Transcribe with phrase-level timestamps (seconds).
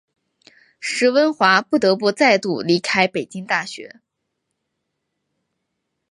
[0.79, 4.01] 石蕴华不得不再度离开北京大学。